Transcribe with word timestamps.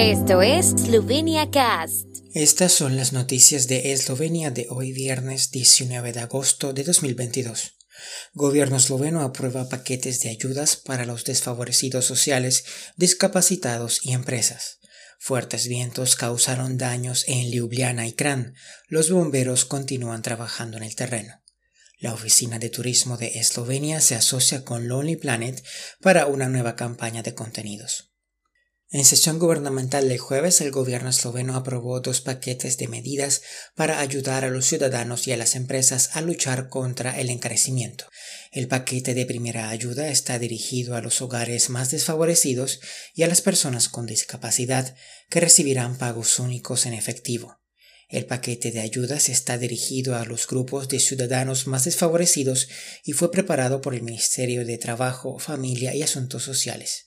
Esto 0.00 0.40
es 0.40 0.70
Slovenia 0.70 1.50
Cast. 1.50 2.06
Estas 2.32 2.72
son 2.72 2.96
las 2.96 3.12
noticias 3.12 3.68
de 3.68 3.92
Eslovenia 3.92 4.50
de 4.50 4.66
hoy 4.70 4.92
viernes 4.92 5.50
19 5.50 6.14
de 6.14 6.20
agosto 6.20 6.72
de 6.72 6.84
2022. 6.84 7.74
Gobierno 8.32 8.78
esloveno 8.78 9.20
aprueba 9.20 9.68
paquetes 9.68 10.22
de 10.22 10.30
ayudas 10.30 10.76
para 10.76 11.04
los 11.04 11.24
desfavorecidos 11.24 12.06
sociales, 12.06 12.64
discapacitados 12.96 14.00
y 14.02 14.12
empresas. 14.12 14.78
Fuertes 15.18 15.68
vientos 15.68 16.16
causaron 16.16 16.78
daños 16.78 17.24
en 17.28 17.50
Ljubljana 17.50 18.06
y 18.06 18.14
Kran. 18.14 18.54
Los 18.88 19.10
bomberos 19.10 19.66
continúan 19.66 20.22
trabajando 20.22 20.78
en 20.78 20.84
el 20.84 20.96
terreno. 20.96 21.42
La 21.98 22.14
Oficina 22.14 22.58
de 22.58 22.70
Turismo 22.70 23.18
de 23.18 23.38
Eslovenia 23.38 24.00
se 24.00 24.14
asocia 24.14 24.64
con 24.64 24.88
Lonely 24.88 25.16
Planet 25.16 25.62
para 26.00 26.24
una 26.24 26.48
nueva 26.48 26.74
campaña 26.74 27.22
de 27.22 27.34
contenidos. 27.34 28.09
En 28.92 29.04
sesión 29.04 29.38
gubernamental 29.38 30.08
del 30.08 30.18
jueves, 30.18 30.60
el 30.60 30.72
gobierno 30.72 31.10
esloveno 31.10 31.54
aprobó 31.54 32.00
dos 32.00 32.20
paquetes 32.20 32.76
de 32.76 32.88
medidas 32.88 33.40
para 33.76 34.00
ayudar 34.00 34.44
a 34.44 34.50
los 34.50 34.66
ciudadanos 34.66 35.28
y 35.28 35.32
a 35.32 35.36
las 35.36 35.54
empresas 35.54 36.10
a 36.14 36.22
luchar 36.22 36.68
contra 36.68 37.20
el 37.20 37.30
encarecimiento. 37.30 38.06
El 38.50 38.66
paquete 38.66 39.14
de 39.14 39.26
primera 39.26 39.68
ayuda 39.68 40.08
está 40.08 40.40
dirigido 40.40 40.96
a 40.96 41.02
los 41.02 41.22
hogares 41.22 41.70
más 41.70 41.92
desfavorecidos 41.92 42.80
y 43.14 43.22
a 43.22 43.28
las 43.28 43.42
personas 43.42 43.88
con 43.88 44.06
discapacidad 44.06 44.96
que 45.28 45.38
recibirán 45.38 45.96
pagos 45.96 46.40
únicos 46.40 46.84
en 46.84 46.94
efectivo. 46.94 47.60
El 48.08 48.26
paquete 48.26 48.72
de 48.72 48.80
ayudas 48.80 49.28
está 49.28 49.56
dirigido 49.56 50.16
a 50.16 50.24
los 50.24 50.48
grupos 50.48 50.88
de 50.88 50.98
ciudadanos 50.98 51.68
más 51.68 51.84
desfavorecidos 51.84 52.66
y 53.04 53.12
fue 53.12 53.30
preparado 53.30 53.80
por 53.82 53.94
el 53.94 54.02
Ministerio 54.02 54.66
de 54.66 54.78
Trabajo, 54.78 55.38
Familia 55.38 55.94
y 55.94 56.02
Asuntos 56.02 56.42
Sociales. 56.42 57.04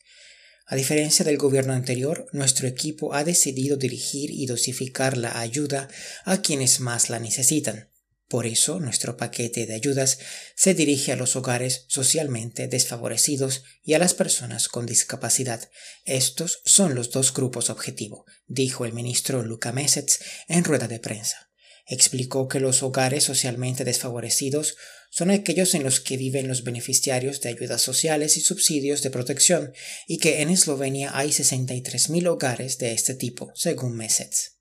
A 0.66 0.76
diferencia 0.76 1.26
del 1.26 1.38
gobierno 1.38 1.73
anterior, 1.73 2.27
nuestro 2.31 2.67
equipo 2.67 3.13
ha 3.13 3.23
decidido 3.23 3.76
dirigir 3.76 4.31
y 4.31 4.45
dosificar 4.45 5.17
la 5.17 5.39
ayuda 5.39 5.89
a 6.23 6.42
quienes 6.42 6.80
más 6.80 7.09
la 7.09 7.19
necesitan. 7.19 7.89
Por 8.30 8.47
eso, 8.47 8.80
nuestro 8.80 9.17
paquete 9.17 9.66
de 9.66 9.75
ayudas 9.75 10.17
se 10.56 10.73
dirige 10.73 11.11
a 11.11 11.16
los 11.16 11.36
hogares 11.36 11.86
socialmente 11.88 12.67
desfavorecidos 12.67 13.64
y 13.84 13.94
a 13.94 14.00
las 14.00 14.14
personas 14.14 14.69
con 14.69 14.86
discapacidad. 14.86 15.69
Estos 16.06 16.61
son 16.66 16.95
los 16.95 17.11
dos 17.11 17.34
grupos 17.34 17.69
objetivo, 17.69 18.25
dijo 18.47 18.86
el 18.86 18.94
ministro 18.94 19.44
Luka 19.44 19.72
Mesets 19.72 20.19
en 20.47 20.64
rueda 20.64 20.88
de 20.88 21.00
prensa. 21.00 21.53
Explicó 21.86 22.48
que 22.48 22.59
los 22.59 22.81
hogares 22.81 23.26
socialmente 23.26 23.84
desfavorecidos 23.84 24.78
son 25.09 25.30
aquellos 25.30 25.76
en 25.76 25.84
los 25.84 26.00
que 26.00 26.17
viven 26.17 26.48
los 26.48 26.64
beneficiarios 26.64 27.42
de 27.42 27.50
ayudas 27.50 27.81
sociales 27.81 28.38
y 28.38 28.42
subsidios 28.42 29.02
de 29.02 29.12
protección 29.12 29.73
y 30.08 30.17
que 30.17 30.42
en 30.42 30.50
Eslovenia 30.50 31.12
hay 31.14 31.30
63.000 31.30 32.28
hogares 32.28 32.78
de 32.78 32.94
este 32.94 33.14
tipo, 33.14 33.52
según 33.53 33.95
Mesets. 33.95 34.53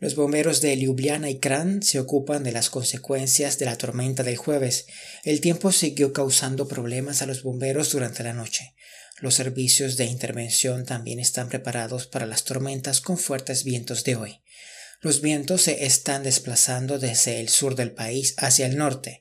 Los 0.00 0.16
bomberos 0.16 0.60
de 0.60 0.76
Ljubljana 0.76 1.30
y 1.30 1.38
Kran 1.38 1.80
se 1.80 2.00
ocupan 2.00 2.42
de 2.42 2.50
las 2.50 2.70
consecuencias 2.70 3.60
de 3.60 3.66
la 3.66 3.78
tormenta 3.78 4.24
del 4.24 4.36
jueves. 4.36 4.86
El 5.22 5.40
tiempo 5.40 5.70
siguió 5.70 6.12
causando 6.12 6.66
problemas 6.66 7.22
a 7.22 7.26
los 7.26 7.44
bomberos 7.44 7.92
durante 7.92 8.24
la 8.24 8.32
noche. 8.32 8.74
Los 9.20 9.34
servicios 9.34 9.96
de 9.96 10.06
intervención 10.06 10.84
también 10.84 11.20
están 11.20 11.48
preparados 11.48 12.08
para 12.08 12.26
las 12.26 12.42
tormentas 12.42 13.00
con 13.00 13.16
fuertes 13.16 13.62
vientos 13.62 14.02
de 14.02 14.16
hoy. 14.16 14.40
Los 15.04 15.20
vientos 15.20 15.62
se 15.62 15.84
están 15.84 16.22
desplazando 16.22 17.00
desde 17.00 17.40
el 17.40 17.48
sur 17.48 17.74
del 17.74 17.90
país 17.90 18.34
hacia 18.38 18.66
el 18.66 18.78
norte. 18.78 19.20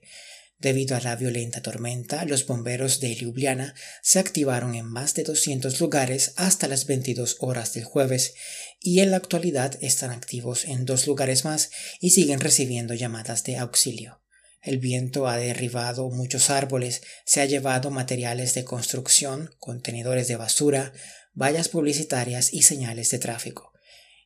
Debido 0.59 0.95
a 0.95 1.01
la 1.01 1.15
violenta 1.15 1.63
tormenta, 1.63 2.23
los 2.25 2.45
bomberos 2.45 2.99
de 2.99 3.15
Ljubljana 3.15 3.73
se 4.03 4.19
activaron 4.19 4.75
en 4.75 4.85
más 4.85 5.15
de 5.15 5.23
200 5.23 5.79
lugares 5.81 6.33
hasta 6.35 6.67
las 6.67 6.85
22 6.85 7.37
horas 7.39 7.73
del 7.73 7.83
jueves 7.83 8.35
y 8.79 8.99
en 8.99 9.09
la 9.09 9.17
actualidad 9.17 9.75
están 9.81 10.11
activos 10.11 10.65
en 10.65 10.85
dos 10.85 11.07
lugares 11.07 11.45
más 11.45 11.71
y 11.99 12.11
siguen 12.11 12.41
recibiendo 12.41 12.93
llamadas 12.93 13.43
de 13.43 13.57
auxilio. 13.57 14.21
El 14.61 14.77
viento 14.77 15.27
ha 15.27 15.37
derribado 15.37 16.11
muchos 16.11 16.51
árboles, 16.51 17.01
se 17.25 17.41
ha 17.41 17.45
llevado 17.45 17.89
materiales 17.89 18.53
de 18.53 18.65
construcción, 18.65 19.49
contenedores 19.57 20.27
de 20.27 20.35
basura, 20.35 20.93
vallas 21.33 21.69
publicitarias 21.69 22.53
y 22.53 22.61
señales 22.61 23.09
de 23.09 23.17
tráfico. 23.17 23.70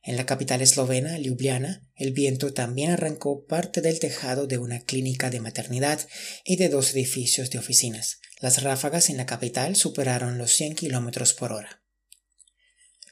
En 0.06 0.16
la 0.16 0.24
capital 0.24 0.62
eslovena, 0.62 1.18
Ljubljana, 1.18 1.82
el 1.96 2.12
viento 2.12 2.52
también 2.52 2.92
arrancó 2.92 3.44
parte 3.44 3.80
del 3.80 3.98
tejado 3.98 4.46
de 4.46 4.56
una 4.56 4.78
clínica 4.78 5.30
de 5.30 5.40
maternidad 5.40 5.98
y 6.44 6.54
de 6.58 6.68
dos 6.68 6.94
edificios 6.94 7.50
de 7.50 7.58
oficinas. 7.58 8.20
Las 8.40 8.62
ráfagas 8.62 9.10
en 9.10 9.16
la 9.16 9.26
capital 9.26 9.74
superaron 9.74 10.38
los 10.38 10.52
100 10.52 10.76
km 10.76 11.34
por 11.34 11.52
hora. 11.52 11.82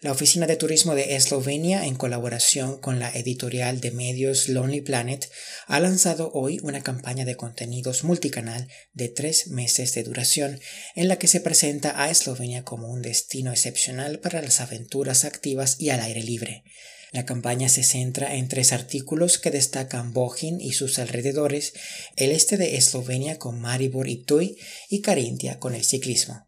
La 0.05 0.13
Oficina 0.13 0.47
de 0.47 0.57
Turismo 0.57 0.95
de 0.95 1.17
Eslovenia, 1.17 1.87
en 1.87 1.95
colaboración 1.95 2.77
con 2.77 2.99
la 2.99 3.11
editorial 3.13 3.81
de 3.81 3.91
medios 3.91 4.51
Lonely 4.51 4.83
Planet, 4.83 5.31
ha 5.67 5.81
lanzado 5.81 6.31
hoy 6.35 6.61
una 6.63 6.83
campaña 6.83 7.25
de 7.25 7.37
contenidos 7.37 8.05
multicanal 8.05 8.69
de 8.93 9.09
tres 9.09 9.49
meses 9.49 9.95
de 9.95 10.03
duración, 10.03 10.61
en 10.95 11.09
la 11.09 11.17
que 11.17 11.27
se 11.27 11.41
presenta 11.41 12.03
a 12.03 12.11
Eslovenia 12.11 12.65
como 12.65 12.89
un 12.89 13.01
destino 13.01 13.51
excepcional 13.51 14.19
para 14.19 14.43
las 14.43 14.61
aventuras 14.61 15.25
activas 15.25 15.77
y 15.79 15.89
al 15.89 16.01
aire 16.01 16.23
libre. 16.23 16.65
La 17.13 17.25
campaña 17.25 17.71
se 17.71 17.83
centra 17.83 18.35
en 18.35 18.49
tres 18.49 18.75
artículos 18.75 19.39
que 19.39 19.51
destacan 19.51 20.13
Bohin 20.13 20.61
y 20.61 20.73
sus 20.73 20.99
alrededores, 20.99 21.73
el 22.17 22.33
este 22.33 22.59
de 22.59 22.77
Eslovenia 22.77 23.39
con 23.39 23.59
Maribor 23.59 24.07
y 24.11 24.17
Tuy 24.23 24.59
y 24.91 25.01
Carintia 25.01 25.59
con 25.59 25.75
el 25.75 25.83
ciclismo. 25.83 26.47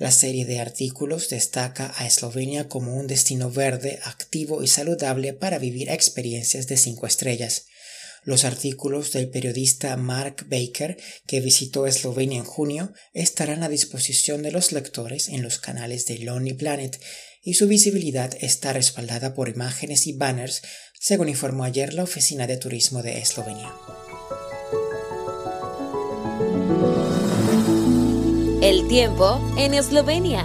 La 0.00 0.10
serie 0.10 0.46
de 0.46 0.60
artículos 0.60 1.28
destaca 1.28 1.92
a 1.94 2.06
Eslovenia 2.06 2.68
como 2.68 2.96
un 2.96 3.06
destino 3.06 3.50
verde, 3.50 4.00
activo 4.04 4.62
y 4.62 4.66
saludable 4.66 5.34
para 5.34 5.58
vivir 5.58 5.90
experiencias 5.90 6.66
de 6.68 6.78
cinco 6.78 7.06
estrellas. 7.06 7.66
Los 8.24 8.46
artículos 8.46 9.12
del 9.12 9.28
periodista 9.28 9.94
Mark 9.98 10.46
Baker, 10.48 10.96
que 11.26 11.42
visitó 11.42 11.86
Eslovenia 11.86 12.38
en 12.38 12.46
junio, 12.46 12.94
estarán 13.12 13.62
a 13.62 13.68
disposición 13.68 14.40
de 14.40 14.52
los 14.52 14.72
lectores 14.72 15.28
en 15.28 15.42
los 15.42 15.58
canales 15.58 16.06
de 16.06 16.20
Lonely 16.20 16.54
Planet 16.54 16.98
y 17.42 17.52
su 17.52 17.68
visibilidad 17.68 18.34
está 18.40 18.72
respaldada 18.72 19.34
por 19.34 19.50
imágenes 19.50 20.06
y 20.06 20.14
banners, 20.14 20.62
según 20.98 21.28
informó 21.28 21.64
ayer 21.64 21.92
la 21.92 22.04
Oficina 22.04 22.46
de 22.46 22.56
Turismo 22.56 23.02
de 23.02 23.18
Eslovenia. 23.18 23.70
El 28.62 28.88
tiempo 28.88 29.40
en 29.56 29.72
Eslovenia. 29.72 30.44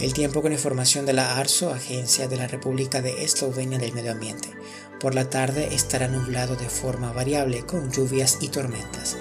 El 0.00 0.14
tiempo 0.14 0.40
con 0.40 0.52
información 0.52 1.04
de 1.04 1.14
la 1.14 1.36
ARSO, 1.36 1.72
Agencia 1.72 2.28
de 2.28 2.36
la 2.36 2.46
República 2.46 3.02
de 3.02 3.24
Eslovenia 3.24 3.76
del 3.76 3.92
Medio 3.92 4.12
Ambiente. 4.12 4.50
Por 5.00 5.16
la 5.16 5.28
tarde 5.28 5.74
estará 5.74 6.06
nublado 6.06 6.54
de 6.54 6.68
forma 6.68 7.12
variable 7.12 7.66
con 7.66 7.90
lluvias 7.90 8.38
y 8.40 8.50
tormentas. 8.50 9.16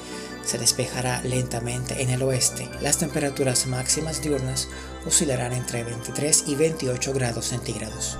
Se 0.45 0.59
despejará 0.59 1.23
lentamente 1.23 2.03
en 2.03 2.11
el 2.11 2.21
oeste. 2.21 2.69
Las 2.81 2.99
temperaturas 2.99 3.65
máximas 3.65 4.21
diurnas 4.21 4.67
oscilarán 5.07 5.51
entre 5.51 5.83
23 5.83 6.43
y 6.45 6.53
28 6.53 7.13
grados 7.13 7.45
centígrados. 7.45 8.19